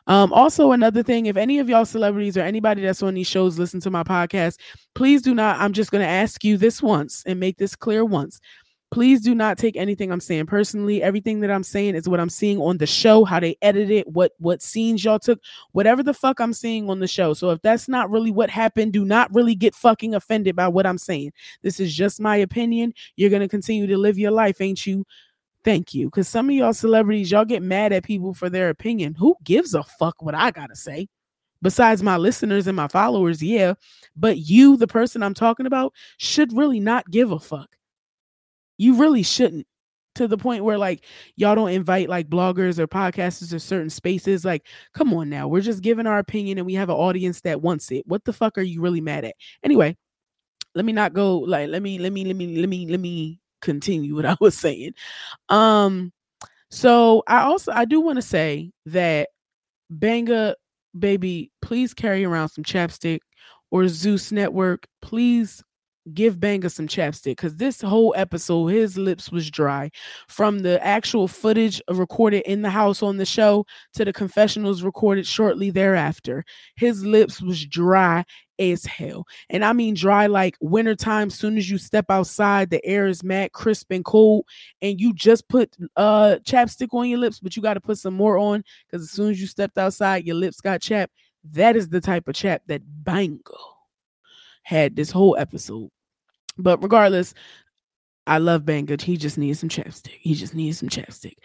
Um, 0.07 0.33
also, 0.33 0.73
another 0.73 1.03
thing, 1.03 1.27
if 1.27 1.37
any 1.37 1.59
of 1.59 1.69
y'all 1.69 1.85
celebrities 1.85 2.35
or 2.35 2.41
anybody 2.41 2.81
that's 2.81 3.01
on 3.01 3.13
these 3.13 3.27
shows 3.27 3.57
listen 3.57 3.79
to 3.81 3.89
my 3.89 4.03
podcast, 4.03 4.57
please 4.93 5.21
do 5.21 5.33
not. 5.33 5.57
I'm 5.57 5.71
just 5.71 5.89
going 5.89 6.03
to 6.03 6.11
ask 6.11 6.43
you 6.43 6.57
this 6.57 6.81
once 6.81 7.23
and 7.25 7.39
make 7.39 7.57
this 7.57 7.77
clear 7.77 8.03
once. 8.03 8.41
Please 8.91 9.21
do 9.21 9.35
not 9.35 9.59
take 9.59 9.75
anything 9.75 10.11
I'm 10.11 10.19
saying 10.19 10.47
personally. 10.47 11.03
Everything 11.03 11.41
that 11.41 11.51
I'm 11.51 11.61
saying 11.61 11.93
is 11.93 12.09
what 12.09 12.19
I'm 12.19 12.29
seeing 12.29 12.59
on 12.59 12.79
the 12.79 12.87
show, 12.87 13.23
how 13.23 13.39
they 13.39 13.55
edit 13.61 13.91
it, 13.91 14.07
what 14.07 14.31
what 14.39 14.63
scenes 14.63 15.03
y'all 15.03 15.19
took, 15.19 15.39
whatever 15.73 16.01
the 16.01 16.13
fuck 16.13 16.39
I'm 16.39 16.53
seeing 16.53 16.89
on 16.89 16.99
the 16.99 17.07
show. 17.07 17.35
So 17.35 17.51
if 17.51 17.61
that's 17.61 17.87
not 17.87 18.09
really 18.09 18.31
what 18.31 18.49
happened, 18.49 18.93
do 18.93 19.05
not 19.05 19.33
really 19.33 19.53
get 19.53 19.75
fucking 19.75 20.15
offended 20.15 20.55
by 20.55 20.67
what 20.67 20.87
I'm 20.87 20.97
saying. 20.97 21.33
This 21.61 21.79
is 21.79 21.93
just 21.93 22.19
my 22.19 22.37
opinion. 22.37 22.93
You're 23.15 23.29
going 23.29 23.43
to 23.43 23.47
continue 23.47 23.85
to 23.85 23.97
live 23.97 24.17
your 24.17 24.31
life, 24.31 24.59
ain't 24.59 24.87
you? 24.87 25.05
Thank 25.63 25.93
you. 25.93 26.09
Cuz 26.09 26.27
some 26.27 26.49
of 26.49 26.55
y'all 26.55 26.73
celebrities, 26.73 27.29
y'all 27.29 27.45
get 27.45 27.61
mad 27.61 27.93
at 27.93 28.03
people 28.03 28.33
for 28.33 28.49
their 28.49 28.69
opinion. 28.69 29.13
Who 29.13 29.35
gives 29.43 29.75
a 29.75 29.83
fuck 29.83 30.21
what 30.23 30.33
I 30.33 30.49
got 30.49 30.67
to 30.67 30.75
say? 30.75 31.09
Besides 31.61 32.01
my 32.01 32.17
listeners 32.17 32.65
and 32.65 32.75
my 32.75 32.87
followers, 32.87 33.43
yeah, 33.43 33.73
but 34.15 34.37
you, 34.37 34.77
the 34.77 34.87
person 34.87 35.21
I'm 35.21 35.33
talking 35.33 35.65
about, 35.65 35.93
should 36.17 36.53
really 36.53 36.79
not 36.79 37.11
give 37.11 37.31
a 37.31 37.39
fuck. 37.39 37.75
You 38.79 38.95
really 38.95 39.21
shouldn't. 39.21 39.67
To 40.15 40.27
the 40.27 40.37
point 40.37 40.63
where 40.63 40.77
like 40.77 41.05
y'all 41.35 41.55
don't 41.55 41.69
invite 41.69 42.09
like 42.09 42.27
bloggers 42.27 42.79
or 42.79 42.87
podcasters 42.87 43.51
to 43.51 43.59
certain 43.59 43.91
spaces. 43.91 44.43
Like, 44.43 44.65
come 44.93 45.13
on 45.13 45.29
now. 45.29 45.47
We're 45.47 45.61
just 45.61 45.83
giving 45.83 46.07
our 46.07 46.17
opinion 46.17 46.57
and 46.57 46.65
we 46.65 46.73
have 46.73 46.89
an 46.89 46.95
audience 46.95 47.41
that 47.41 47.61
wants 47.61 47.91
it. 47.91 48.05
What 48.07 48.25
the 48.25 48.33
fuck 48.33 48.57
are 48.57 48.63
you 48.63 48.81
really 48.81 48.99
mad 48.99 49.23
at? 49.23 49.35
Anyway, 49.63 49.95
let 50.75 50.83
me 50.83 50.91
not 50.93 51.13
go 51.13 51.37
like 51.37 51.69
let 51.69 51.81
me 51.81 51.99
let 51.99 52.11
me 52.11 52.25
let 52.25 52.35
me 52.35 52.57
let 52.57 52.67
me 52.67 52.87
let 52.87 52.99
me 52.99 53.39
continue 53.61 54.15
what 54.15 54.25
I 54.25 54.35
was 54.41 54.57
saying. 54.57 54.93
Um 55.47 56.11
so 56.71 57.23
I 57.27 57.41
also 57.41 57.71
I 57.71 57.85
do 57.85 58.01
want 58.01 58.17
to 58.17 58.21
say 58.23 58.71
that 58.87 59.29
Banga 59.89 60.55
baby, 60.97 61.51
please 61.61 61.93
carry 61.93 62.25
around 62.25 62.49
some 62.49 62.63
chapstick 62.63 63.19
or 63.71 63.87
Zeus 63.87 64.31
Network. 64.31 64.87
Please 65.01 65.63
give 66.13 66.39
Banga 66.39 66.69
some 66.69 66.87
chapstick 66.87 67.31
because 67.31 67.55
this 67.57 67.81
whole 67.81 68.13
episode, 68.17 68.67
his 68.67 68.97
lips 68.97 69.31
was 69.31 69.49
dry. 69.49 69.89
From 70.27 70.59
the 70.59 70.83
actual 70.85 71.27
footage 71.27 71.81
recorded 71.89 72.43
in 72.49 72.61
the 72.61 72.69
house 72.69 73.01
on 73.01 73.17
the 73.17 73.25
show 73.25 73.65
to 73.93 74.05
the 74.05 74.13
confessionals 74.13 74.83
recorded 74.83 75.25
shortly 75.25 75.69
thereafter, 75.69 76.43
his 76.75 77.05
lips 77.05 77.41
was 77.41 77.65
dry 77.65 78.25
as 78.59 78.85
hell. 78.85 79.25
And 79.49 79.63
I 79.63 79.73
mean 79.73 79.93
dry 79.95 80.27
like 80.27 80.57
wintertime. 80.59 81.29
Soon 81.29 81.57
as 81.57 81.69
you 81.69 81.77
step 81.77 82.05
outside, 82.09 82.69
the 82.69 82.85
air 82.85 83.07
is 83.07 83.23
mad 83.23 83.53
crisp 83.53 83.91
and 83.91 84.03
cold, 84.03 84.45
and 84.81 84.99
you 84.99 85.13
just 85.13 85.47
put 85.47 85.75
uh 85.95 86.37
chapstick 86.43 86.93
on 86.93 87.07
your 87.07 87.19
lips, 87.19 87.39
but 87.39 87.55
you 87.55 87.61
got 87.61 87.75
to 87.75 87.81
put 87.81 87.97
some 87.97 88.13
more 88.13 88.37
on 88.37 88.63
because 88.85 89.03
as 89.03 89.11
soon 89.11 89.31
as 89.31 89.39
you 89.39 89.47
stepped 89.47 89.77
outside, 89.77 90.25
your 90.25 90.35
lips 90.35 90.61
got 90.61 90.81
chapped. 90.81 91.13
That 91.51 91.75
is 91.75 91.87
the 91.87 92.01
type 92.01 92.27
of 92.27 92.35
chap 92.35 92.63
that 92.67 92.81
Banga 92.85 93.39
had 94.63 94.95
this 94.95 95.09
whole 95.09 95.37
episode. 95.37 95.89
But 96.59 96.83
regardless, 96.83 97.33
I 98.27 98.37
love 98.37 98.63
Banga. 98.63 98.95
He 99.01 99.17
just 99.17 99.39
needs 99.39 99.59
some 99.59 99.69
chapstick. 99.69 100.17
He 100.21 100.35
just 100.35 100.53
needs 100.53 100.77
some 100.77 100.89
chapstick. 100.89 101.37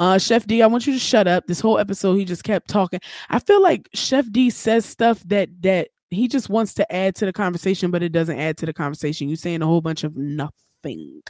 Uh, 0.00 0.18
Chef 0.18 0.44
D, 0.46 0.60
I 0.60 0.66
want 0.66 0.86
you 0.88 0.92
to 0.92 0.98
shut 0.98 1.28
up. 1.28 1.46
This 1.46 1.60
whole 1.60 1.78
episode, 1.78 2.14
he 2.14 2.24
just 2.24 2.42
kept 2.42 2.68
talking. 2.68 3.00
I 3.30 3.38
feel 3.38 3.62
like 3.62 3.88
Chef 3.94 4.30
D 4.32 4.50
says 4.50 4.84
stuff 4.84 5.22
that 5.26 5.48
that 5.60 5.90
he 6.10 6.26
just 6.26 6.48
wants 6.48 6.74
to 6.74 6.92
add 6.92 7.14
to 7.16 7.26
the 7.26 7.32
conversation, 7.32 7.92
but 7.92 8.02
it 8.02 8.10
doesn't 8.10 8.38
add 8.38 8.56
to 8.58 8.66
the 8.66 8.72
conversation. 8.72 9.28
You 9.28 9.36
saying 9.36 9.62
a 9.62 9.66
whole 9.66 9.80
bunch 9.80 10.02
of 10.02 10.16
nothing. 10.16 11.22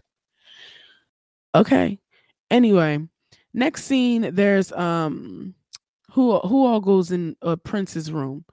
Okay. 1.54 1.98
Anyway, 2.50 3.06
next 3.52 3.84
scene, 3.84 4.34
there's 4.34 4.72
um 4.72 5.54
who 6.10 6.38
who 6.38 6.64
all 6.64 6.80
goes 6.80 7.10
in 7.10 7.36
a 7.42 7.56
Prince's 7.56 8.10
room. 8.10 8.46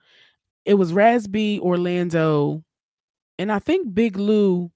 It 0.65 0.73
was 0.73 0.91
Raz 0.91 1.25
B, 1.25 1.59
Orlando, 1.61 2.65
and 3.37 3.49
I 3.49 3.59
think 3.59 3.93
Big 3.93 4.17
Lou 4.17 4.71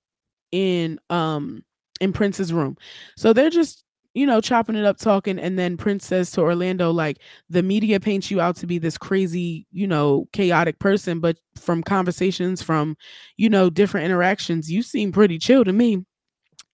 in 0.53 0.99
um 1.09 1.63
in 1.99 2.13
Prince's 2.13 2.53
room. 2.53 2.77
So 3.17 3.33
they're 3.33 3.49
just 3.49 3.83
you 4.13 4.27
know 4.27 4.39
chopping 4.39 4.75
it 4.75 4.85
up 4.85 4.97
talking 4.97 5.39
and 5.39 5.57
then 5.57 5.75
Prince 5.75 6.05
says 6.05 6.29
to 6.31 6.41
Orlando 6.41 6.91
like 6.91 7.17
the 7.49 7.63
media 7.63 7.99
paints 7.99 8.29
you 8.29 8.39
out 8.39 8.55
to 8.57 8.67
be 8.67 8.77
this 8.77 8.97
crazy, 8.97 9.65
you 9.71 9.87
know, 9.87 10.27
chaotic 10.31 10.79
person 10.79 11.19
but 11.19 11.37
from 11.59 11.83
conversations 11.83 12.61
from 12.61 12.95
you 13.37 13.49
know 13.49 13.69
different 13.69 14.05
interactions 14.05 14.71
you 14.71 14.83
seem 14.83 15.11
pretty 15.11 15.37
chill 15.39 15.65
to 15.65 15.73
me. 15.73 16.05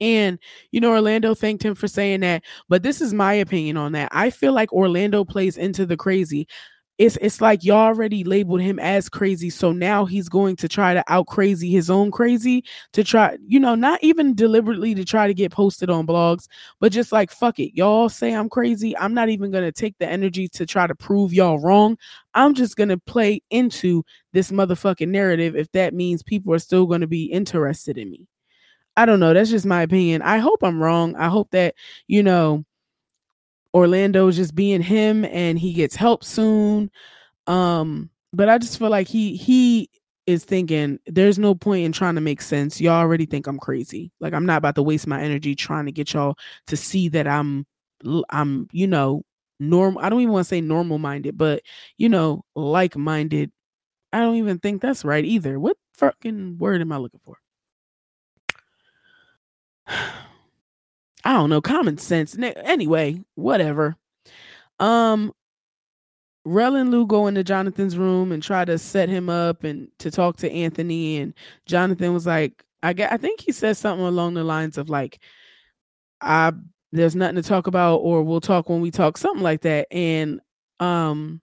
And, 0.02 0.40
you 0.72 0.80
know, 0.80 0.92
Orlando 0.92 1.36
thanked 1.36 1.64
him 1.64 1.76
for 1.76 1.90
saying 1.90 2.22
that. 2.22 2.44
But 2.70 2.84
this 2.84 3.02
is 3.02 3.14
my 3.14 3.34
opinion 3.34 3.76
on 3.76 3.92
that. 3.94 4.08
I 4.14 4.30
feel 4.30 4.54
like 4.54 4.72
Orlando 4.72 5.26
plays 5.26 5.58
into 5.58 5.86
the 5.86 5.98
crazy 5.98 6.48
it's 7.00 7.18
it's 7.22 7.39
like 7.39 7.63
y'all 7.63 7.77
already 7.77 8.25
labeled 8.25 8.60
him 8.60 8.77
as 8.77 9.08
crazy 9.08 9.50
so 9.50 9.72
now 9.72 10.06
he's 10.06 10.27
going 10.27 10.56
to 10.58 10.68
try 10.68 10.94
to 10.94 11.03
out 11.08 11.25
crazy 11.27 11.72
his 11.72 11.89
own 11.89 12.12
crazy 12.12 12.63
to 12.91 13.03
try 13.03 13.38
you 13.48 13.60
know 13.60 13.74
not 13.74 14.03
even 14.03 14.36
deliberately 14.36 14.94
to 14.94 15.06
try 15.06 15.25
to 15.25 15.34
get 15.34 15.51
posted 15.51 15.89
on 15.89 16.06
blogs 16.06 16.48
but 16.79 16.91
just 16.91 17.12
like 17.12 17.32
fuck 17.32 17.58
it 17.58 17.75
y'all 17.75 18.10
say 18.10 18.34
i'm 18.34 18.50
crazy 18.50 18.96
i'm 18.98 19.13
not 19.13 19.29
even 19.29 19.50
going 19.50 19.63
to 19.63 19.72
take 19.72 19.98
the 19.98 20.08
energy 20.08 20.48
to 20.48 20.65
try 20.65 20.86
to 20.86 20.94
prove 20.94 21.34
y'all 21.34 21.60
wrong 21.60 21.98
i'm 22.36 22.53
just 22.53 22.75
going 22.75 22.89
to 22.89 22.98
play 22.98 23.41
into 23.50 24.03
this 24.34 24.51
motherfucking 24.51 25.08
narrative 25.08 25.56
if 25.56 25.72
that 25.72 25.94
means 25.94 26.22
people 26.22 26.53
are 26.53 26.60
still 26.60 26.86
going 26.86 27.01
to 27.01 27.08
be 27.08 27.25
interested 27.25 27.98
in 27.98 28.12
me. 28.12 28.27
I 28.98 29.06
don't 29.06 29.22
know 29.22 29.34
that's 29.34 29.50
just 29.50 29.65
my 29.65 29.84
opinion. 29.84 30.22
I 30.22 30.39
hope 30.39 30.62
i'm 30.63 30.84
wrong 30.84 31.15
i 31.15 31.29
hope 31.29 31.50
that 31.51 31.75
you 32.08 32.22
know 32.22 32.65
Orlando's 33.74 34.36
just 34.36 34.56
being 34.56 34.82
him 34.82 35.26
and 35.26 35.60
he 35.60 35.74
gets 35.74 35.96
help 35.96 36.24
soon. 36.24 36.90
Um, 37.48 38.10
but 38.34 38.50
I 38.50 38.58
just 38.58 38.78
feel 38.80 38.90
like 38.90 39.08
he 39.08 39.36
he 39.36 39.90
is 40.28 40.46
thinking 40.46 41.00
there's 41.08 41.40
no 41.40 41.56
point 41.56 41.86
in 41.86 41.92
trying 41.92 42.16
to 42.16 42.22
make 42.22 42.42
sense. 42.42 42.80
Y'all 42.80 42.94
already 42.94 43.26
think 43.26 43.48
I'm 43.48 43.60
crazy. 43.60 44.12
Like 44.20 44.34
I'm 44.34 44.46
not 44.46 44.58
about 44.58 44.76
to 44.76 44.84
waste 44.84 45.08
my 45.08 45.22
energy 45.22 45.56
trying 45.56 45.86
to 45.86 45.92
get 45.92 46.14
y'all 46.14 46.38
to 46.68 46.78
see 46.78 47.10
that 47.10 47.28
I'm 47.28 47.66
I'm, 48.30 48.68
you 48.72 48.88
know, 48.88 49.24
normal. 49.60 50.02
I 50.02 50.10
don't 50.10 50.22
even 50.22 50.34
want 50.34 50.46
to 50.46 50.50
say 50.50 50.62
normal 50.62 51.00
minded, 51.00 51.38
but 51.38 51.64
you 51.98 52.10
know, 52.10 52.44
like 52.56 52.96
minded. 52.96 53.52
I 54.14 54.20
don't 54.20 54.36
even 54.38 54.60
think 54.60 54.82
that's 54.82 55.06
right 55.06 55.26
either. 55.26 55.60
What 55.60 55.78
fucking 55.96 56.58
word 56.58 56.82
am 56.82 56.92
I 56.92 56.98
looking 56.98 57.22
for? 57.24 57.38
I 61.24 61.34
don't 61.34 61.50
know, 61.50 61.62
common 61.62 61.98
sense. 61.98 62.38
Anyway, 62.40 63.24
whatever. 63.36 63.96
Um, 64.80 65.34
Rel 66.46 66.76
and 66.76 66.90
Lou 66.92 67.06
go 67.06 67.28
into 67.28 67.44
Jonathan's 67.44 67.98
room 67.98 68.32
and 68.32 68.42
try 68.42 68.66
to 68.66 68.78
set 68.78 69.10
him 69.10 69.30
up 69.30 69.64
and 69.64 69.90
to 70.00 70.10
talk 70.10 70.38
to 70.38 70.52
Anthony. 70.52 71.18
And 71.18 71.34
Jonathan 71.66 72.14
was 72.14 72.26
like, 72.26 72.64
I 72.82 72.94
get, 72.94 73.12
I 73.12 73.18
think 73.18 73.42
he 73.42 73.52
said 73.52 73.78
something 73.78 74.06
along 74.06 74.36
the 74.36 74.44
lines 74.44 74.78
of 74.78 74.90
like, 74.90 75.20
I 76.22 76.54
there's 76.92 77.16
nothing 77.16 77.36
to 77.36 77.44
talk 77.44 77.68
about, 77.68 77.98
or 77.98 78.24
we'll 78.24 78.42
talk 78.42 78.70
when 78.70 78.82
we 78.82 78.92
talk, 78.92 79.18
something 79.18 79.44
like 79.44 79.62
that. 79.62 79.88
And 79.92 80.42
um 80.80 81.42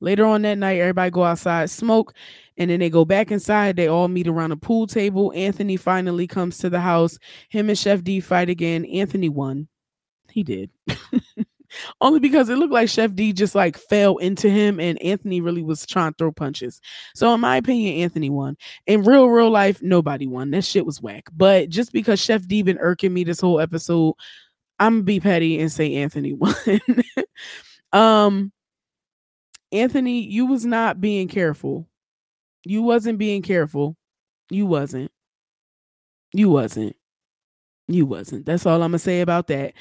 Later 0.00 0.26
on 0.26 0.42
that 0.42 0.58
night, 0.58 0.78
everybody 0.78 1.10
go 1.10 1.24
outside, 1.24 1.70
smoke, 1.70 2.14
and 2.56 2.70
then 2.70 2.80
they 2.80 2.90
go 2.90 3.04
back 3.04 3.30
inside. 3.30 3.76
They 3.76 3.88
all 3.88 4.08
meet 4.08 4.28
around 4.28 4.52
a 4.52 4.56
pool 4.56 4.86
table. 4.86 5.32
Anthony 5.34 5.76
finally 5.76 6.26
comes 6.26 6.58
to 6.58 6.70
the 6.70 6.80
house. 6.80 7.18
Him 7.48 7.68
and 7.68 7.78
Chef 7.78 8.02
D 8.02 8.20
fight 8.20 8.50
again. 8.50 8.84
Anthony 8.86 9.28
won. 9.28 9.68
He 10.30 10.42
did. 10.42 10.70
Only 12.00 12.20
because 12.20 12.48
it 12.48 12.56
looked 12.56 12.72
like 12.72 12.88
Chef 12.88 13.14
D 13.14 13.32
just 13.32 13.54
like 13.54 13.76
fell 13.76 14.18
into 14.18 14.48
him 14.48 14.78
and 14.78 15.00
Anthony 15.02 15.40
really 15.40 15.62
was 15.62 15.84
trying 15.86 16.12
to 16.12 16.16
throw 16.16 16.32
punches. 16.32 16.80
So 17.14 17.32
in 17.34 17.40
my 17.40 17.56
opinion, 17.56 18.02
Anthony 18.02 18.30
won. 18.30 18.56
In 18.86 19.02
real, 19.02 19.28
real 19.28 19.50
life, 19.50 19.82
nobody 19.82 20.26
won. 20.26 20.50
That 20.50 20.64
shit 20.64 20.86
was 20.86 21.02
whack. 21.02 21.28
But 21.34 21.68
just 21.68 21.92
because 21.92 22.20
Chef 22.20 22.46
D 22.46 22.62
been 22.62 22.78
irking 22.78 23.12
me 23.12 23.24
this 23.24 23.40
whole 23.40 23.60
episode, 23.60 24.14
I'm 24.78 24.94
gonna 24.94 25.04
be 25.04 25.20
petty 25.20 25.58
and 25.60 25.72
say 25.72 25.94
Anthony 25.96 26.32
won. 26.34 26.54
um 27.92 28.52
Anthony, 29.72 30.20
you 30.20 30.46
was 30.46 30.64
not 30.64 31.00
being 31.00 31.28
careful. 31.28 31.86
You 32.64 32.82
wasn't 32.82 33.18
being 33.18 33.42
careful. 33.42 33.96
You 34.50 34.66
wasn't. 34.66 35.10
You 36.32 36.50
wasn't. 36.50 36.96
You 37.88 38.06
wasn't. 38.06 38.46
That's 38.46 38.66
all 38.66 38.82
I'm 38.82 38.90
gonna 38.90 38.98
say 38.98 39.20
about 39.20 39.46
that. 39.48 39.74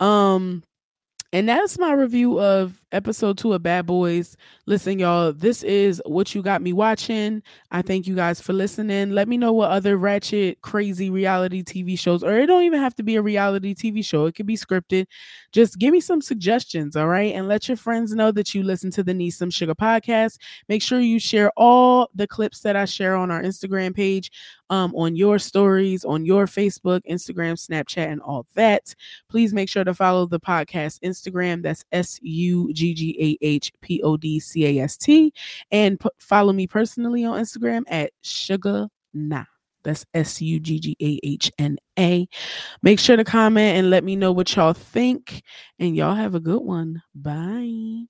Um 0.00 0.62
and 1.32 1.48
that's 1.48 1.78
my 1.78 1.92
review 1.92 2.40
of 2.40 2.84
episode 2.92 3.38
two 3.38 3.52
of 3.52 3.62
Bad 3.62 3.86
Boys. 3.86 4.36
Listen, 4.66 4.98
y'all, 4.98 5.32
this 5.32 5.62
is 5.62 6.02
what 6.06 6.34
you 6.34 6.42
got 6.42 6.62
me 6.62 6.72
watching. 6.72 7.42
I 7.70 7.82
thank 7.82 8.06
you 8.06 8.14
guys 8.14 8.40
for 8.40 8.52
listening. 8.52 9.10
Let 9.10 9.28
me 9.28 9.36
know 9.36 9.52
what 9.52 9.70
other 9.70 9.96
ratchet, 9.96 10.60
crazy 10.62 11.10
reality 11.10 11.62
TV 11.62 11.98
shows, 11.98 12.22
or 12.22 12.38
it 12.38 12.46
don't 12.46 12.62
even 12.64 12.80
have 12.80 12.94
to 12.96 13.02
be 13.02 13.16
a 13.16 13.22
reality 13.22 13.74
TV 13.74 14.04
show, 14.04 14.26
it 14.26 14.34
could 14.34 14.46
be 14.46 14.56
scripted. 14.56 15.06
Just 15.52 15.78
give 15.78 15.92
me 15.92 16.00
some 16.00 16.20
suggestions, 16.20 16.96
all 16.96 17.08
right? 17.08 17.34
And 17.34 17.48
let 17.48 17.68
your 17.68 17.76
friends 17.76 18.14
know 18.14 18.30
that 18.32 18.54
you 18.54 18.62
listen 18.62 18.90
to 18.92 19.02
the 19.02 19.14
Need 19.14 19.30
Some 19.30 19.50
Sugar 19.50 19.74
podcast. 19.74 20.38
Make 20.68 20.82
sure 20.82 21.00
you 21.00 21.18
share 21.18 21.50
all 21.56 22.08
the 22.14 22.26
clips 22.26 22.60
that 22.60 22.76
I 22.76 22.84
share 22.84 23.16
on 23.16 23.30
our 23.30 23.42
Instagram 23.42 23.94
page 23.94 24.30
um, 24.70 24.94
on 24.94 25.16
your 25.16 25.38
stories, 25.38 26.04
on 26.04 26.24
your 26.24 26.46
Facebook, 26.46 27.00
Instagram, 27.08 27.54
Snapchat, 27.54 28.10
and 28.10 28.20
all 28.20 28.46
that. 28.54 28.94
Please 29.28 29.52
make 29.52 29.68
sure 29.68 29.84
to 29.84 29.94
follow 29.94 30.26
the 30.26 30.40
podcast 30.40 31.00
Instagram. 31.00 31.62
That's 31.62 31.84
S 31.92 32.18
U 32.22 32.72
G 32.78 32.94
G 32.94 33.16
A 33.42 33.44
H 33.44 33.72
P 33.80 34.00
O 34.02 34.16
D 34.16 34.40
C 34.40 34.66
A 34.78 34.84
S 34.84 34.96
T. 34.96 35.32
And 35.70 35.98
p- 36.00 36.08
follow 36.18 36.52
me 36.52 36.66
personally 36.66 37.24
on 37.24 37.40
Instagram 37.40 37.84
at 37.88 38.12
Sugar 38.22 38.88
Nah. 39.14 39.44
That's 39.84 40.04
S 40.14 40.40
U 40.42 40.60
G 40.60 40.78
G 40.80 40.96
A 41.00 41.20
H 41.22 41.50
N 41.58 41.76
A. 41.98 42.28
Make 42.82 42.98
sure 43.00 43.16
to 43.16 43.24
comment 43.24 43.78
and 43.78 43.90
let 43.90 44.04
me 44.04 44.16
know 44.16 44.32
what 44.32 44.54
y'all 44.56 44.72
think. 44.74 45.42
And 45.78 45.96
y'all 45.96 46.14
have 46.14 46.34
a 46.34 46.40
good 46.40 46.62
one. 46.62 47.02
Bye. 47.14 48.08